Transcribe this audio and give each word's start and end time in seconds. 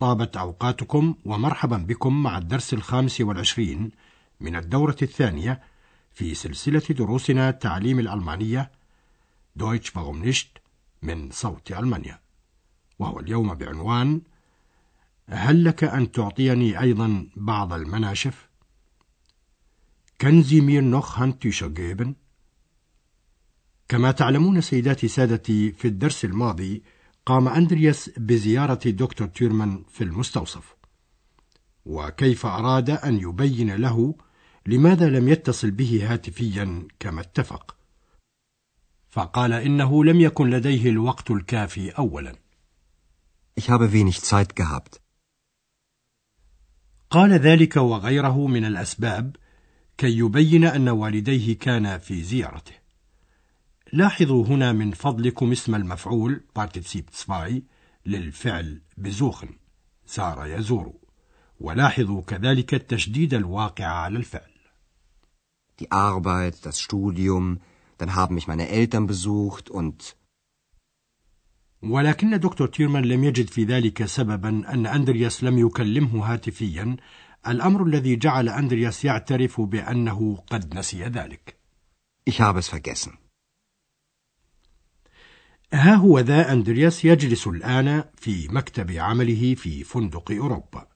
طابت 0.00 0.36
أوقاتكم 0.36 1.14
ومرحبا 1.24 1.76
بكم 1.76 2.22
مع 2.22 2.38
الدرس 2.38 2.74
الخامس 2.74 3.20
والعشرين 3.20 3.90
من 4.40 4.56
الدورة 4.56 4.96
الثانية 5.02 5.62
في 6.12 6.34
سلسلة 6.34 6.82
دروسنا 6.90 7.50
تعليم 7.50 7.98
الألمانية 7.98 8.70
دويتش 9.56 9.92
nicht 9.98 10.60
من 11.02 11.30
صوت 11.30 11.72
ألمانيا 11.72 12.20
وهو 12.98 13.20
اليوم 13.20 13.54
بعنوان 13.54 14.20
هل 15.28 15.64
لك 15.64 15.84
أن 15.84 16.12
تعطيني 16.12 16.80
أيضا 16.80 17.26
بعض 17.36 17.72
المناشف؟ 17.72 18.48
Können 20.22 20.44
Sie 20.44 20.60
mir؟ 20.60 22.14
كما 23.88 24.10
تعلمون 24.10 24.60
سيداتي 24.60 25.08
سادتي 25.08 25.72
في 25.72 25.88
الدرس 25.88 26.24
الماضي 26.24 26.82
قام 27.26 27.48
أندرياس 27.48 28.10
بزيارة 28.16 28.90
دكتور 28.90 29.28
تيرمان 29.28 29.84
في 29.88 30.04
المستوصف. 30.04 30.76
وكيف 31.84 32.46
أراد 32.46 32.90
أن 32.90 33.18
يبين 33.18 33.76
له 33.76 34.14
لماذا 34.66 35.08
لم 35.08 35.28
يتصل 35.28 35.70
به 35.70 36.12
هاتفيا 36.12 36.88
كما 37.00 37.20
اتفق. 37.20 37.76
فقال 39.10 39.52
إنه 39.52 40.04
لم 40.04 40.20
يكن 40.20 40.50
لديه 40.50 40.90
الوقت 40.90 41.30
الكافي 41.30 41.90
أولا. 41.90 42.36
Ich 43.60 43.68
habe 43.70 43.92
wenig 43.92 44.20
Zeit 44.20 44.56
gehabt. 44.56 45.00
قال 47.10 47.32
ذلك 47.32 47.76
وغيره 47.76 48.46
من 48.46 48.64
الأسباب 48.64 49.36
كي 49.98 50.18
يبين 50.18 50.64
أن 50.64 50.88
والديه 50.88 51.58
كانا 51.58 51.98
في 51.98 52.22
زيارته. 52.22 52.79
لاحظوا 53.92 54.46
هنا 54.46 54.72
من 54.72 54.92
فضلكم 54.92 55.52
اسم 55.52 55.74
المفعول 55.74 56.40
Partizip 56.58 57.04
2 57.30 57.62
للفعل 58.06 58.82
بزوخن 58.96 59.48
سار 60.06 60.46
يزور. 60.46 60.92
ولاحظوا 61.60 62.22
كذلك 62.22 62.74
التشديد 62.74 63.34
الواقع 63.34 63.86
على 63.86 64.18
الفعل. 64.18 64.50
Die 65.80 65.90
Arbeit, 65.90 66.66
das 66.66 66.80
Studium, 66.80 67.60
dann 67.98 68.14
haben 68.14 68.34
mich 68.34 68.46
meine 68.46 68.68
Eltern 68.68 69.06
besucht 69.06 69.70
und 69.70 70.16
ولكن 71.82 72.38
دكتور 72.38 72.68
تيرمان 72.68 73.04
لم 73.04 73.24
يجد 73.24 73.50
في 73.50 73.64
ذلك 73.64 74.04
سببا 74.04 74.48
أن 74.48 74.86
أندرياس 74.86 75.44
لم 75.44 75.58
يكلمه 75.58 76.32
هاتفيا. 76.32 76.96
الأمر 77.46 77.84
الذي 77.84 78.16
جعل 78.16 78.48
أندرياس 78.48 79.04
يعترف 79.04 79.60
بأنه 79.60 80.36
قد 80.50 80.74
نسي 80.74 81.04
ذلك. 81.04 81.56
Ich 82.30 82.40
habe 82.40 82.58
es 82.60 82.68
vergessen. 82.68 83.29
ها 85.72 85.94
هو 85.94 86.18
ذا 86.18 86.52
أندرياس 86.52 87.04
يجلس 87.04 87.46
الآن 87.46 88.04
في 88.16 88.48
مكتب 88.48 88.90
عمله 88.90 89.54
في 89.54 89.84
فندق 89.84 90.30
أوروبا 90.30 90.86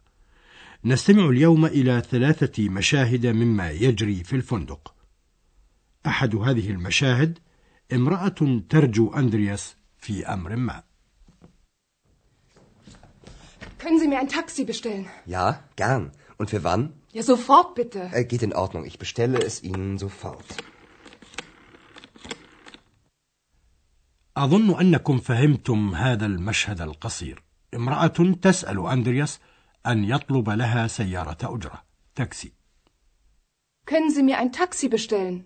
نستمع 0.85 1.29
اليوم 1.29 1.67
إلى 1.67 2.03
ثلاثة 2.11 2.69
مشاهد 2.69 3.27
مما 3.27 3.71
يجري 3.71 4.25
في 4.25 4.37
الفندق 4.37 4.95
أحد 6.07 6.37
هذه 6.37 6.71
المشاهد 6.71 7.39
امرأة 7.93 8.63
ترجو 8.71 9.13
أندرياس 9.13 9.77
في 9.99 10.27
أمر 10.27 10.57
ما 10.57 10.83
Können 13.79 13.99
Sie 13.99 14.09
mir 14.09 14.19
ein 14.19 14.29
Taxi 14.29 14.65
bestellen? 14.65 15.07
Ja, 15.27 15.61
gern. 15.77 16.11
Und 16.39 16.49
für 16.49 16.65
wann? 16.65 16.95
Ja, 17.13 17.23
sofort 17.23 17.75
bitte. 17.75 18.11
Äh, 18.13 18.25
geht 18.25 18.43
in 18.43 18.55
Ordnung. 18.55 18.87
Ich 18.87 18.99
bestelle 18.99 19.39
es 19.39 19.63
Ihnen 19.63 19.99
sofort. 19.99 20.47
أظن 24.37 24.81
أنكم 24.81 25.19
فهمتم 25.19 25.95
هذا 25.95 26.27
المشهد 26.27 26.81
القصير 26.81 27.43
امرأة 27.75 28.35
تسأل 28.43 28.87
أندرياس 28.87 29.41
أن 29.87 30.05
يطلب 30.05 30.51
لها 30.51 30.87
سيارة 30.87 31.55
أجرة 31.55 31.85
تاكسي 32.15 32.53
Können 33.87 34.11
Sie 34.11 34.23
mir 34.23 34.39
ein 34.39 34.53
Taxi 34.53 34.89
bestellen? 34.89 35.45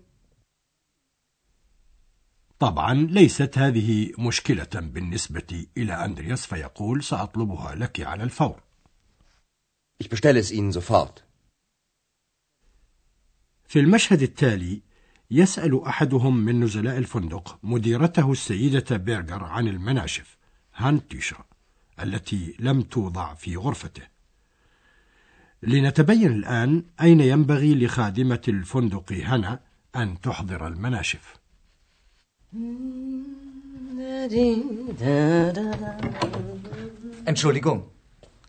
طبعا 2.59 2.95
ليست 2.95 3.59
هذه 3.59 4.13
مشكلة 4.19 4.69
بالنسبة 4.75 5.67
إلى 5.77 6.05
أندرياس 6.05 6.47
فيقول 6.47 7.03
سأطلبها 7.05 7.75
لك 7.75 8.01
على 8.01 8.23
الفور 8.23 8.63
Ich 10.05 10.09
bestelle 10.09 10.39
es 10.39 10.51
Ihnen 10.53 10.73
sofort. 10.73 11.23
في 13.65 13.81
المشهد 13.81 14.23
التالي 14.23 14.83
يسأل 15.31 15.85
أحدهم 15.85 16.37
من 16.45 16.61
نزلاء 16.61 16.99
الفندق 16.99 17.59
مديرته 17.63 18.33
السيدة 18.33 18.97
بيرجر 18.97 19.45
عن 19.45 19.69
المناشف 19.69 20.37
هانتيشا 20.75 21.37
التي 22.03 22.55
لم 22.59 22.83
توضع 22.83 23.35
في 23.35 23.57
غرفته 23.57 24.03
لنتبين 25.63 26.33
الآن 26.33 26.85
أين 27.01 27.21
ينبغي 27.21 27.75
لخادمة 27.75 28.41
الفندق 28.49 29.13
هنا 29.13 29.61
أن 29.97 30.21
تحضر 30.21 30.67
المناشف 30.67 31.35
Entschuldigung, 37.27 37.83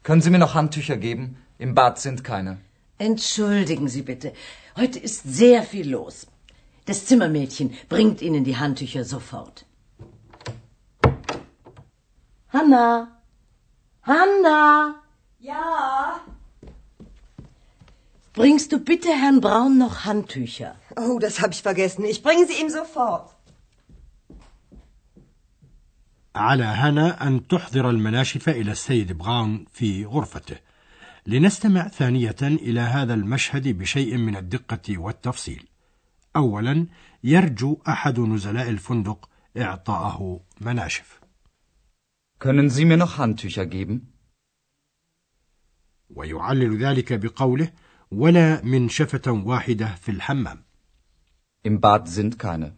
können 0.04 0.22
Sie 0.22 0.30
mir 0.30 0.38
noch 0.40 0.54
Handtücher 0.54 0.96
geben? 0.98 1.36
Im 1.58 1.76
Bad 1.76 2.00
sind 2.00 2.24
keine. 2.24 2.60
Entschuldigen 2.98 3.88
Sie 3.90 4.04
bitte. 4.04 4.32
Heute 4.78 5.00
ist 5.00 5.24
sehr 5.24 5.64
viel 5.64 5.90
los. 5.90 6.28
Das 6.89 7.07
Zimmermädchen 7.07 7.69
bringt 7.89 8.21
Ihnen 8.23 8.45
die 8.45 8.57
Handtücher 8.57 9.05
sofort. 9.05 9.67
Hanna! 12.53 12.89
Hanna! 14.03 14.95
Ja, 15.39 16.21
Bringst 18.35 18.73
du 18.73 18.79
bitte 18.81 19.11
Herrn 19.23 19.41
Braun 19.41 19.79
noch 19.79 20.05
Handtücher? 20.05 20.75
oh, 20.97 21.19
das 21.21 21.41
habe 21.41 21.53
ich 21.53 21.63
vergessen. 21.63 22.05
Ich 22.05 22.21
bringe 22.23 22.47
sie 22.47 22.61
ihm 22.63 22.69
sofort. 22.71 23.31
على 26.37 26.65
هنا 26.65 27.27
أن 27.27 27.49
تحضر 27.49 27.91
المناشف 27.91 28.49
إلى 28.49 28.73
السيد 28.73 29.13
براون 29.13 29.65
في 29.73 30.05
غرفته 30.05 30.57
لنستمع 31.27 31.89
ثانية 31.89 32.37
إلى 32.43 32.81
هذا 32.81 33.15
المشهد 33.15 33.69
بشيء 33.69 34.17
من 34.17 34.37
الدقة 34.37 34.99
والتفصيل 34.99 35.68
أولا 36.36 36.88
يرجو 37.24 37.78
أحد 37.88 38.20
نزلاء 38.20 38.70
الفندق 38.70 39.30
إعطاءه 39.58 40.40
مناشف 40.62 41.20
Können 42.40 42.70
Sie 42.70 42.86
mir 42.86 42.98
noch 42.98 43.18
Handtücher 43.18 43.66
geben? 43.66 44.08
ويعلل 46.10 46.78
ذلك 46.78 47.14
بقوله 47.14 47.72
ولا 48.12 48.66
منشفة 48.66 49.32
واحدة 49.32 49.96
في 49.96 50.12
الحمام 50.12 50.64
Im 51.68 51.82
Bad 51.82 52.08
sind 52.08 52.40
keine. 52.40 52.72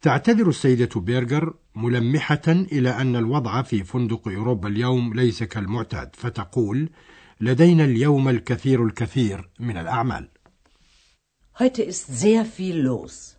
تعتذر 0.00 0.48
السيدة 0.48 1.00
بيرجر 1.00 1.54
ملمحة 1.74 2.42
إلى 2.48 2.90
أن 2.90 3.16
الوضع 3.16 3.62
في 3.62 3.84
فندق 3.84 4.28
أوروبا 4.28 4.68
اليوم 4.68 5.14
ليس 5.14 5.42
كالمعتاد 5.42 6.16
فتقول 6.16 6.90
لدينا 7.40 7.84
اليوم 7.84 8.28
الكثير 8.28 8.84
الكثير 8.86 9.50
من 9.60 9.76
الأعمال 9.76 10.28
Heute 11.60 11.82
ist 11.82 12.06
sehr 12.06 12.44
viel 12.46 12.76
los. 12.80 13.36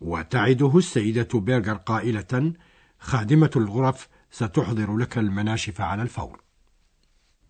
وتعده 0.00 0.78
السيدة 0.78 1.28
بيرجر 1.40 1.76
قائلة 1.76 2.52
خادمة 2.98 3.50
الغرف 3.56 4.08
ستحضر 4.30 4.96
لك 4.96 5.18
المناشف 5.18 5.80
على 5.80 6.02
الفور 6.02 6.44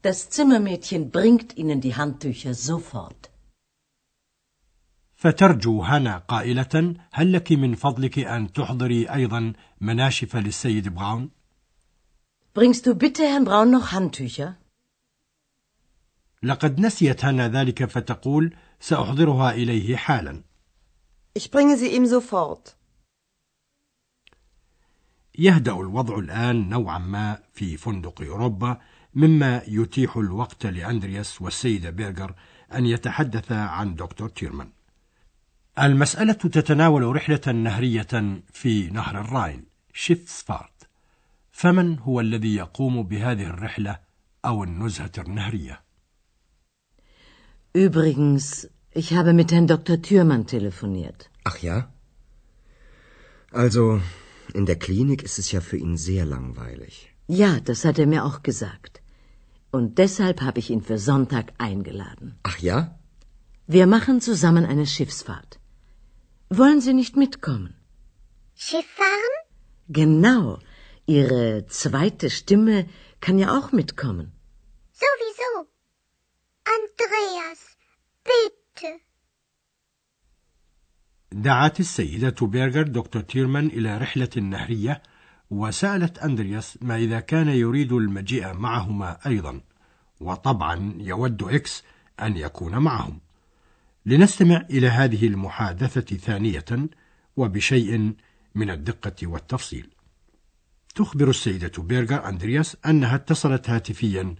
Das 0.03 0.31
Zimmermädchen 0.31 1.11
bringt 1.11 1.57
Ihnen 1.57 1.81
die 1.81 1.95
Handtücher 1.95 2.55
sofort. 2.55 3.31
فترجو 5.15 5.83
هنا 5.83 6.19
قائلة 6.19 6.95
هل 7.13 7.33
لك 7.33 7.53
من 7.53 7.75
فضلك 7.75 8.19
أن 8.19 8.53
تحضري 8.53 9.11
أيضا 9.11 9.53
مناشف 9.81 10.37
للسيد 10.37 10.89
براون؟ 10.89 11.31
Bringst 12.55 12.87
du 12.87 12.95
bitte 12.95 13.25
Herrn 13.25 13.45
Braun 13.45 13.71
noch 13.71 13.93
Handtücher? 13.93 14.57
لقد 16.45 16.81
نسيت 16.81 17.25
هنا 17.25 17.49
ذلك 17.49 17.85
فتقول 17.85 18.55
سأحضرها 18.81 19.53
إليه 19.53 19.97
حالا 19.97 20.43
Ich 21.39 21.51
bringe 21.51 21.77
sie 21.77 21.89
ihm 21.89 22.07
sofort. 22.07 22.77
يهدأ 25.39 25.73
الوضع 25.73 26.19
الآن 26.19 26.69
نوعا 26.69 26.99
ما 26.99 27.39
في 27.53 27.77
فندق 27.77 28.23
أوروبا 28.23 28.81
مما 29.15 29.63
يتيح 29.69 30.17
الوقت 30.17 30.67
لأندرياس 30.67 31.43
والسيدة 31.43 31.91
بيرغر 31.91 32.35
أن 32.75 32.87
يتحدثا 32.87 33.55
عن 33.55 33.95
دكتور 33.95 34.29
تيرمان 34.29 34.71
المسألة 35.79 36.33
تتناول 36.33 37.17
رحلة 37.17 37.53
نهرية 37.53 38.43
في 38.53 38.91
نهر 38.91 39.21
الراين 39.21 39.65
شيفسفارت 39.93 40.89
فمن 41.53 41.99
هو 41.99 42.21
الذي 42.21 42.55
يقوم 42.55 43.03
بهذه 43.03 43.47
الرحلة 43.47 43.99
أو 44.45 44.65
النزهة 44.65 45.13
النهرية؟ 45.19 45.84
Übrigens, 47.77 48.69
ich 48.93 49.15
habe 49.15 49.33
mit 49.33 49.51
Herrn 49.53 49.67
Dr. 49.67 50.01
Thürmann 50.01 50.47
telefoniert. 50.47 51.29
Ach 51.43 51.59
ja? 51.59 51.93
Also, 53.51 54.01
in 54.53 54.67
der 54.67 54.79
Klinik 54.79 55.25
ist 55.25 55.39
es 55.41 55.51
ja 55.51 55.61
für 55.61 55.77
ihn 55.77 55.97
sehr 55.97 56.25
langweilig. 56.25 57.13
Ja, 57.27 57.59
das 57.61 57.85
hat 57.85 57.99
er 57.99 58.07
mir 58.07 58.25
auch 58.25 58.43
gesagt. 58.43 59.03
Und 59.73 59.99
deshalb 59.99 60.41
habe 60.41 60.61
ich 60.61 60.71
ihn 60.71 60.83
für 60.83 60.99
Sonntag 60.99 61.53
eingeladen. 61.59 62.39
Ach 62.45 62.59
ja? 62.59 62.97
Wir 63.67 63.87
machen 63.89 64.21
zusammen 64.21 64.65
eine 64.67 64.87
Schiffsfahrt. 64.87 65.59
Wollen 66.51 66.81
Sie 66.81 66.95
nicht 66.95 67.17
mitkommen? 67.17 67.75
Schiff 68.55 68.87
fahren? 69.01 69.35
Genau. 69.89 70.59
Ihre 71.07 71.67
zweite 71.67 72.31
Stimme 72.31 72.87
kann 73.21 73.39
ja 73.39 73.59
auch 73.59 73.73
mitkommen. 73.73 74.33
Sowieso. 74.93 75.51
Andreas, 76.77 77.64
bitte. 78.25 79.01
دعت 81.33 81.81
السيدة 81.81 82.47
بيرغر 82.47 82.83
دكتور 82.83 83.23
تيرمان 83.23 83.67
إلى 83.67 83.99
رحلة 83.99 84.31
نهرية 84.37 85.03
وسألت 85.51 86.19
أندرياس 86.19 86.79
ما 86.83 86.97
إذا 86.97 87.21
كان 87.21 87.49
يريد 87.49 87.93
المجيء 87.93 88.53
معهما 88.53 89.19
أيضا 89.27 89.61
وطبعا 90.21 90.95
يود 90.99 91.43
إكس 91.43 91.83
أن 92.21 92.37
يكون 92.37 92.79
معهم. 92.79 93.21
لنستمع 94.07 94.67
إلى 94.71 94.89
هذه 94.89 95.27
المحادثة 95.27 96.17
ثانية 96.17 96.65
وبشيء 97.37 98.15
من 98.55 98.71
الدقة 98.71 99.27
والتفصيل. 99.27 99.91
تخبر 100.95 101.31
السيدة 101.31 101.83
بيرغر 101.83 102.29
أندرياس 102.29 102.77
أنها 102.87 103.15
اتصلت 103.15 103.71
هاتفيا 103.71 104.35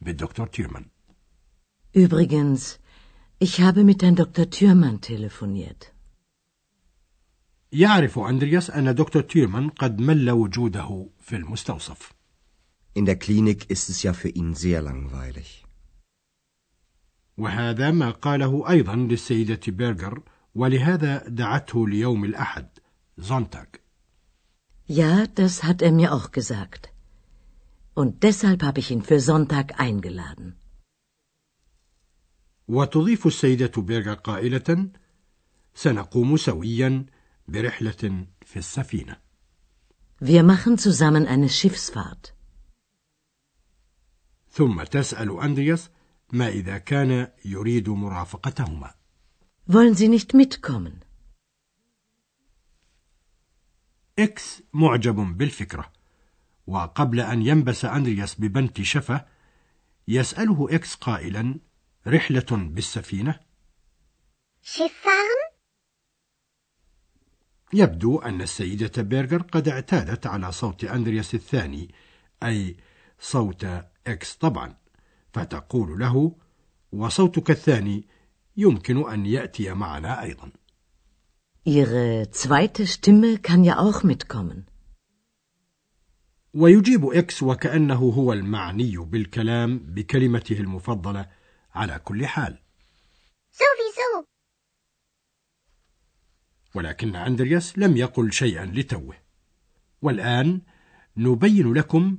بالدكتور 0.00 0.46
تيرمان. 0.46 0.84
Übrigens, 1.94 2.81
ich 3.41 3.61
habe 3.61 3.83
mit 3.83 4.01
Herrn 4.03 4.15
Dr. 4.15 4.49
Thürmann 4.49 5.01
telefoniert. 5.01 5.93
يعرف 7.71 8.19
أندرياس 8.19 8.69
أن 8.69 8.95
دكتور 8.95 9.21
تيرمان 9.21 9.69
قد 9.69 9.99
مل 10.01 10.31
وجوده 10.31 11.09
في 11.19 11.35
المستوصف 11.35 12.11
In 12.95 13.05
der 13.05 13.15
Klinik 13.15 13.69
ist 13.69 13.89
es 13.89 14.01
ja 14.03 14.13
für 14.13 14.29
ihn 14.29 14.55
sehr 14.55 14.81
langweilig. 14.81 15.65
وهذا 17.37 17.91
ما 17.91 18.11
قاله 18.11 18.69
أيضا 18.69 18.95
للسيدة 18.95 19.59
بيرغر 19.67 20.21
ولهذا 20.55 21.27
دعته 21.27 21.87
ليوم 21.87 22.25
الأحد 22.25 22.67
زونتاغ 23.17 23.65
Ja, 24.89 25.27
das 25.35 25.63
hat 25.63 25.81
er 25.81 25.91
mir 25.91 26.13
auch 26.13 26.31
gesagt. 26.31 26.89
Und 27.93 28.23
deshalb 28.23 28.63
habe 28.63 28.79
ich 28.79 28.89
ihn 28.89 29.01
für 29.01 29.19
Sonntag 29.19 29.79
eingeladen. 29.79 30.55
وتضيف 32.68 33.26
السيدة 33.26 33.82
بيرغر 33.82 34.14
قائلة 34.14 34.88
سنقوم 35.74 36.36
سويا 36.36 37.06
برحلة 37.48 38.26
في 38.46 38.56
السفينة 38.56 39.16
Wir 40.20 40.42
machen 40.44 40.78
zusammen 40.78 41.26
eine 41.26 41.48
Schiffsfahrt. 41.48 42.34
ثم 44.48 44.82
تسأل 44.82 45.40
أندرياس 45.40 45.90
ما 46.32 46.48
إذا 46.48 46.78
كان 46.78 47.28
يريد 47.44 47.88
مرافقتهما 47.88 48.94
Wollen 49.68 49.94
Sie 49.94 50.08
nicht 50.08 50.34
mitkommen? 50.34 51.00
إكس 54.18 54.62
معجب 54.72 55.14
بالفكرة 55.38 55.92
وقبل 56.66 57.20
أن 57.20 57.42
ينبس 57.42 57.84
أندرياس 57.84 58.40
ببنت 58.40 58.82
شفة 58.82 59.24
يسأله 60.08 60.66
إكس 60.70 60.94
قائلا 60.94 61.60
رحلة 62.06 62.46
بالسفينة 62.50 63.40
Schiff 64.62 64.92
fahren? 65.04 65.52
يبدو 67.72 68.18
أن 68.18 68.42
السيدة 68.42 69.02
بيرغر 69.02 69.42
قد 69.42 69.68
اعتادت 69.68 70.26
على 70.26 70.52
صوت 70.52 70.84
أندرياس 70.84 71.34
الثاني 71.34 71.94
أي 72.42 72.76
صوت 73.20 73.66
إكس 74.06 74.34
طبعا 74.34 74.76
فتقول 75.32 75.98
له 75.98 76.36
وصوتك 76.92 77.50
الثاني 77.50 78.04
يمكن 78.56 79.10
أن 79.10 79.26
يأتي 79.26 79.74
معنا 79.74 80.22
أيضا 80.22 80.52
Ihre 81.64 82.28
zweite 82.32 82.88
Stimme 82.88 83.38
kann 83.38 83.62
ja 83.64 83.78
auch 83.78 84.02
mitkommen. 84.02 84.64
ويجيب 86.54 87.04
إكس 87.04 87.42
وكأنه 87.42 87.94
هو 87.94 88.32
المعني 88.32 88.96
بالكلام 88.96 89.78
بكلمته 89.78 90.60
المفضلة 90.60 91.26
على 91.74 91.98
كل 91.98 92.26
حال. 92.26 92.58
Sowieso. 93.52 94.24
ولكن 96.74 97.16
أندرياس 97.16 97.78
لم 97.78 97.96
يقل 97.96 98.32
شيئا 98.32 98.66
لتوه. 98.66 99.14
والآن 100.02 100.62
نبين 101.16 101.74
لكم 101.74 102.18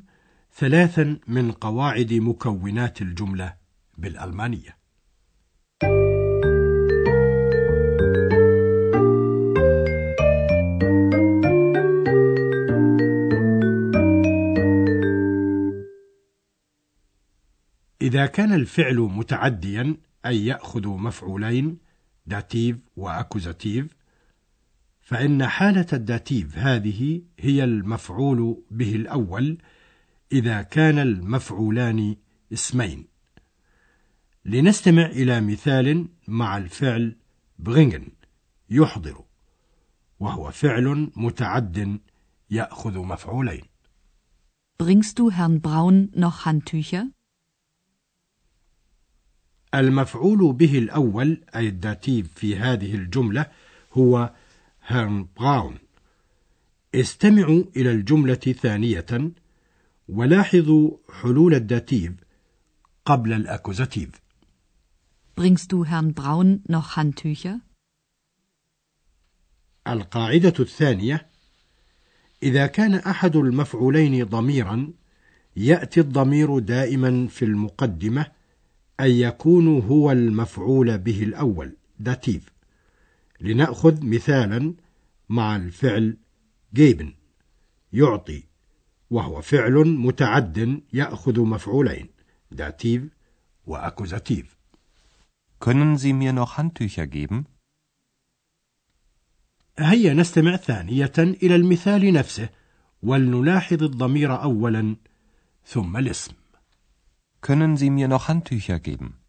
ثلاثا 0.55 1.19
من 1.27 1.51
قواعد 1.51 2.13
مكونات 2.13 3.01
الجملة 3.01 3.57
بالألمانية. 3.97 4.82
إذا 18.03 18.25
كان 18.25 18.53
الفعل 18.53 18.97
متعديا 18.97 19.97
أي 20.25 20.45
يأخذ 20.45 20.87
مفعولين 20.87 21.77
Dativ 22.25 22.77
و 22.95 23.05
Akkusativ 23.05 23.87
فإن 25.01 25.47
حالة 25.47 25.85
ال 25.93 26.04
Dativ 26.04 26.57
هذه 26.57 27.21
هي 27.39 27.63
المفعول 27.63 28.63
به 28.71 28.95
الأول 28.95 29.57
إذا 30.31 30.61
كان 30.61 30.99
المفعولان 30.99 32.15
اسمين 32.53 33.07
لنستمع 34.45 35.05
إلى 35.05 35.41
مثال 35.41 36.07
مع 36.27 36.57
الفعل 36.57 37.15
bringen 37.69 38.01
يحضر 38.69 39.23
وهو 40.19 40.51
فعل 40.51 41.11
متعد 41.15 41.99
يأخذ 42.49 42.99
مفعولين 42.99 43.63
Bringst 44.79 45.19
du 45.19 45.31
Herrn 45.31 45.61
Braun 45.61 46.11
noch 46.15 46.45
Handtücher? 46.45 47.05
المفعول 49.75 50.53
به 50.53 50.77
الأول 50.77 51.41
أي 51.55 51.67
ال 51.67 51.78
Dativ 51.78 52.33
في 52.35 52.55
هذه 52.55 52.95
الجملة 52.95 53.45
هو 53.93 54.33
Herrn 54.87 55.27
Braun 55.37 55.77
استمعوا 56.95 57.63
إلى 57.75 57.91
الجملة 57.91 58.35
ثانية 58.35 59.31
ولاحظوا 60.09 60.97
حلول 61.21 61.53
ال 61.53 61.63
Dativ 61.63 62.11
قبل 63.05 63.33
ال 63.33 63.41
Akkusativ 63.41 64.09
Bringst 65.35 65.71
du 65.71 65.83
Herrn 65.85 66.13
Braun 66.13 66.61
noch 66.69 66.95
Handtücher? 66.95 67.59
القاعدة 69.87 70.53
الثانية 70.59 71.27
إذا 72.43 72.67
كان 72.67 72.93
أحد 72.95 73.35
المفعولين 73.35 74.23
ضميرا 74.25 74.93
يأتي 75.57 75.99
الضمير 75.99 76.59
دائما 76.59 77.27
في 77.27 77.45
المقدمة 77.45 78.31
أي 79.03 79.19
يكون 79.21 79.79
هو 79.79 80.11
المفعول 80.11 80.97
به 80.97 81.23
الأول 81.23 81.75
Dativ 81.99 82.53
لنأخذ 83.41 84.05
مثالا 84.05 84.73
مع 85.29 85.55
الفعل 85.55 86.17
geben 86.73 87.13
يعطي 87.93 88.43
وهو 89.09 89.41
فعل 89.41 89.73
متعد 89.73 90.81
يأخذ 90.93 91.41
مفعولين 91.41 92.07
Dativ 92.51 93.03
و 93.65 93.75
Akkusativ 93.75 94.57
Können 95.59 95.97
Sie 95.97 96.11
mir 96.11 96.33
noch 96.33 96.57
Handtücher 96.57 97.07
geben? 97.07 97.45
هيا 99.79 100.13
نستمع 100.13 100.55
ثانية 100.55 101.13
إلى 101.17 101.55
المثال 101.55 102.13
نفسه 102.13 102.49
ولنلاحظ 103.03 103.83
الضمير 103.83 104.41
أولا 104.43 104.95
ثم 105.65 105.97
الاسم 105.97 106.33
Können 107.47 107.75
Sie 107.75 107.89
mir 107.89 108.07
noch 108.07 108.27
Handtücher 108.29 108.79
geben? 108.79 109.19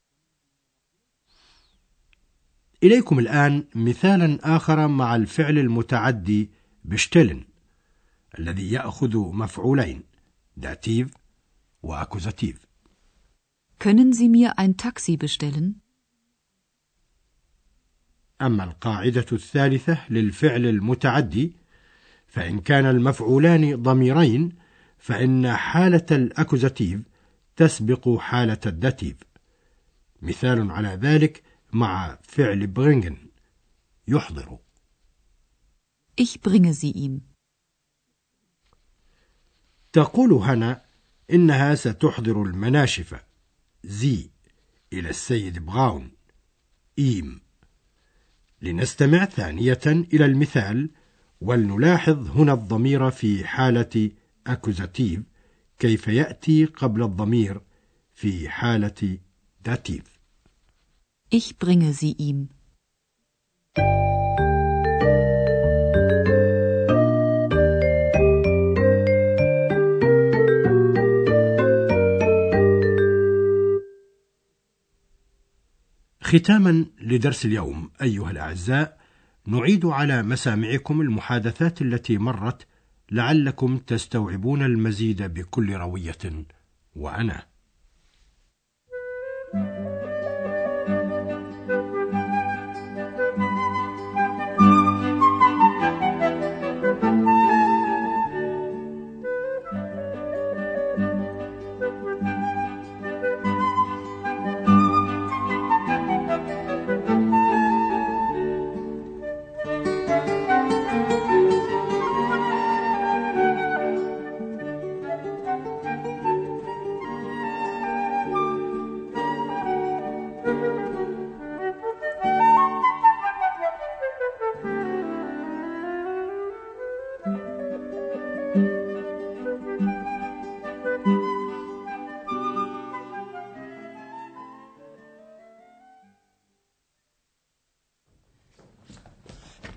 إليكم 2.82 3.18
الآن 3.18 3.64
مثالا 3.74 4.56
آخر 4.56 4.88
مع 4.88 5.16
الفعل 5.16 5.58
المتعدي 5.58 6.50
بشتلن 6.84 7.44
الذي 8.38 8.70
يأخذ 8.70 9.16
مفعولين 9.18 10.02
داتيف 10.56 11.10
و 11.82 11.91
Akkusativ 11.91 12.66
Können 13.78 14.12
Sie 14.12 14.28
mir 14.28 14.58
ein 14.58 14.76
Taxi 14.76 15.16
bestellen? 15.16 15.80
أما 18.42 18.64
القاعدة 18.64 19.26
الثالثة 19.32 19.98
للفعل 20.10 20.66
المتعدي 20.66 21.56
فإن 22.26 22.60
كان 22.60 22.86
المفعولان 22.86 23.82
ضميرين 23.82 24.52
فإن 24.98 25.56
حالة 25.56 26.06
ال 26.10 26.19
Akkusativ 26.19 27.00
تسبق 27.56 28.18
حالة 28.18 28.60
ال 28.66 28.75
Dativ 28.75 29.16
مثال 30.22 30.70
على 30.70 30.88
ذلك 30.88 31.42
مع 31.72 32.18
فعل 32.22 32.66
bringen 32.66 33.16
يحضر. 34.08 34.58
Ich 36.16 36.40
bringe 36.40 36.72
sie 36.72 36.92
ihm. 36.92 37.20
تقول 39.92 40.32
هنا 40.32 40.84
إنها 41.30 41.74
ستحضر 41.74 42.42
المناشف. 42.42 43.20
sie 43.84 44.30
إلى 44.92 45.10
السيد 45.10 45.58
براون. 45.66 46.10
ihm. 46.98 47.40
لنستمع 48.62 49.24
ثانية 49.24 49.80
إلى 49.86 50.24
المثال 50.24 50.90
ولنلاحظ 51.40 52.30
هنا 52.30 52.52
الضمير 52.52 53.10
في 53.10 53.46
حالة 53.46 54.10
Akkusativ. 54.46 55.20
كيف 55.78 56.08
يأتي 56.08 56.64
قبل 56.64 57.02
الضمير 57.02 57.60
في 58.14 58.48
حالة 58.48 59.18
Dativ 59.64 60.14
Ich 61.30 61.58
bringe 61.58 61.92
sie 61.92 62.14
ihm. 62.18 62.48
ختاما 76.22 76.86
لدرس 77.00 77.44
اليوم 77.44 77.90
أيها 78.02 78.30
الأعزاء 78.30 78.98
نعيد 79.46 79.86
على 79.86 80.22
مسامعكم 80.22 81.00
المحادثات 81.00 81.82
التي 81.82 82.18
مرت 82.18 82.66
لعلكم 83.14 83.78
تستوعبون 83.78 84.62
المزيد 84.62 85.22
بكل 85.22 85.72
روية 85.72 86.46
وأنا 86.96 87.46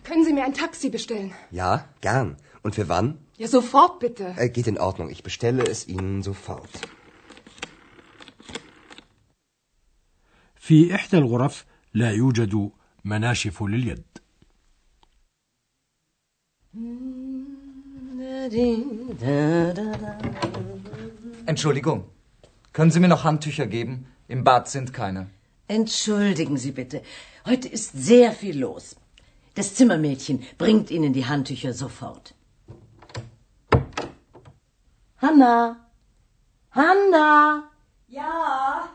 Können 0.05 0.25
Sie 0.25 0.33
mir 0.35 0.45
ein 0.45 0.55
Taxi 0.55 0.91
bestellen? 0.91 1.33
Ja, 1.51 1.89
gern. 2.01 2.37
Und 2.63 2.75
für 2.75 2.89
wann? 2.89 3.19
Ja, 3.39 3.49
sofort 3.49 3.99
bitte. 3.99 4.35
Äh, 4.37 4.51
geht 4.51 4.67
in 4.67 4.79
Ordnung. 4.79 5.09
Ich 5.11 5.23
bestelle 5.23 5.65
es 5.65 5.89
Ihnen 5.89 6.23
sofort. 6.23 6.71
في 10.63 10.95
إحدى 10.95 11.19
الغرف 11.19 11.65
لا 11.95 12.11
يوجد 12.13 12.71
مناشف 13.05 13.63
لليد 13.63 14.05
Entschuldigung. 21.46 22.06
Können 22.74 22.92
Sie 22.92 23.00
mir 23.00 23.08
noch 23.08 23.24
Handtücher 23.24 23.68
geben? 23.68 24.08
Im 24.28 24.44
Bad 24.44 24.70
sind 24.70 24.94
keine. 24.94 25.30
Entschuldigen 25.68 26.58
Sie 26.58 26.72
bitte. 26.72 27.02
Heute 27.46 27.68
ist 27.68 27.92
sehr 27.94 28.32
viel 28.32 28.60
los. 28.60 28.96
Das 29.56 29.76
Zimmermädchen 29.76 30.44
bringt 30.58 30.92
Ihnen 30.92 31.14
die 31.14 31.26
Handtücher 31.26 31.74
sofort. 31.74 32.36
Hanna! 35.18 35.90
Hanna! 36.72 37.64
Ja. 38.08 38.90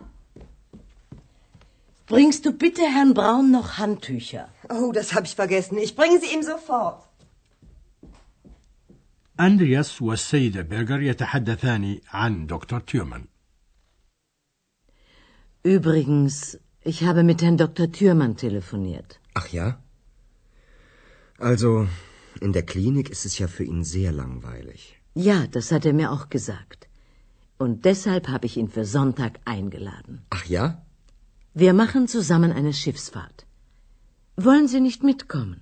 Bringst 2.06 2.46
du 2.46 2.52
bitte 2.52 2.82
Herrn 2.82 3.14
Braun 3.14 3.50
noch 3.50 3.78
Handtücher? 3.78 4.48
Oh, 4.68 4.92
das 4.92 5.14
habe 5.14 5.26
ich 5.26 5.34
vergessen. 5.34 5.78
Ich 5.78 5.96
bringe 5.96 6.20
sie 6.20 6.32
ihm 6.34 6.42
sofort. 6.42 7.08
أندرياس 9.39 10.01
والسيدة 10.01 10.61
بيرجر 10.61 11.01
يتحدثان 11.01 11.99
عن 12.07 12.47
دكتور 12.47 12.79
تيومان 12.79 13.25
Übrigens, 15.63 16.59
ich 16.91 17.03
habe 17.03 17.23
mit 17.23 17.41
Herrn 17.41 17.57
Dr. 17.57 17.91
Thürmann 17.91 18.37
telefoniert. 18.37 19.19
Ach 19.33 19.47
ja? 19.49 19.67
Also, 21.37 21.87
in 22.39 22.53
der 22.53 22.65
Klinik 22.65 23.09
ist 23.09 23.25
es 23.25 23.37
ja 23.37 23.47
für 23.47 23.65
ihn 23.71 23.83
sehr 23.83 24.11
langweilig. 24.11 24.81
Ja, 25.13 25.47
das 25.55 25.71
hat 25.71 25.85
er 25.85 25.93
mir 25.93 26.11
auch 26.11 26.29
gesagt. 26.29 26.87
Und 27.57 27.85
deshalb 27.85 28.27
habe 28.27 28.45
ich 28.45 28.55
ihn 28.57 28.69
für 28.69 28.85
Sonntag 28.85 29.39
eingeladen. 29.45 30.15
Ach 30.29 30.45
ja? 30.45 30.65
Wir 31.53 31.73
machen 31.73 32.07
zusammen 32.07 32.51
eine 32.51 32.73
Schiffsfahrt. 32.81 33.39
Wollen 34.35 34.67
Sie 34.67 34.79
nicht 34.79 35.01
mitkommen? 35.03 35.59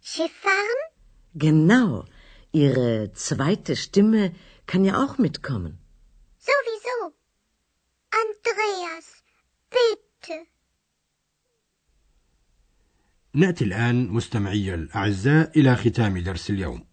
Schiff 0.00 0.34
fahren? 0.46 0.80
Genau. 1.34 2.04
Ihre 2.51 3.11
zweite 3.13 3.75
Stimme 3.75 4.33
kann 4.65 4.83
ja 4.85 4.93
auch 5.03 5.17
mitkommen. 5.17 5.73
Sowieso. 6.37 6.97
Andreas, 8.23 9.07
bitte. 9.69 10.47
نأتي 13.33 13.63
الآن 13.65 14.07
مستمعي 14.07 14.73
الأعزاء 14.73 15.59
إلى 15.59 15.75
ختام 15.75 16.17
درس 16.17 16.49
اليوم 16.49 16.85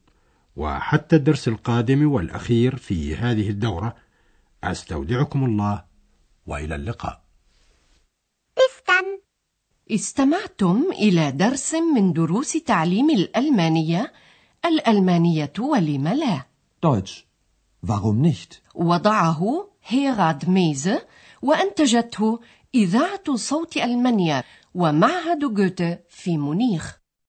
وحتى 0.57 1.17
الدرس 1.17 1.49
القادم 1.49 2.13
والأخير 2.13 2.77
في 2.77 3.17
هذه 3.17 3.51
الدورة 3.51 3.97
أستودعكم 4.65 5.45
الله 5.45 5.85
وإلى 6.47 6.75
اللقاء. 6.75 7.29
استمعتم 9.91 10.85
إلى 10.93 11.33
درس 11.33 11.75
من 11.75 12.13
دروس 12.13 12.53
تعليم 12.53 13.11
الألمانية 13.11 14.13
الألمانية 14.65 15.53
ولم 15.59 16.09
لا 16.09 16.43
Deutsch. 16.87 17.25
Warum 17.87 18.23
nicht? 18.23 18.63
وضعه 18.75 19.69
هيراد 19.87 20.51
ميزه 20.51 21.07
وأنتجته 21.43 22.41
إذاعة 22.75 23.37
صوت 23.37 23.77
ألمانيا 23.77 24.45
ومعهد 24.75 25.55
جوته 25.55 25.99
في 26.09 26.39
مونيخ 26.39 26.99